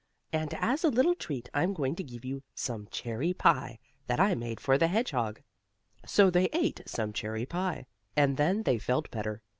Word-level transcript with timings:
"And 0.33 0.55
as 0.55 0.83
a 0.83 0.89
little 0.89 1.13
treat 1.13 1.47
I'm 1.53 1.75
going 1.75 1.95
to 1.97 2.03
give 2.03 2.25
you 2.25 2.41
some 2.55 2.87
cherry 2.89 3.35
pie 3.35 3.77
that 4.07 4.19
I 4.19 4.33
made 4.33 4.59
for 4.59 4.75
the 4.75 4.87
hedgehog." 4.87 5.43
So 6.07 6.31
they 6.31 6.49
ate 6.53 6.81
some 6.87 7.13
cherry 7.13 7.45
pie, 7.45 7.85
and 8.15 8.35
then 8.35 8.63
they 8.63 8.79
felt 8.79 9.11
better. 9.11 9.43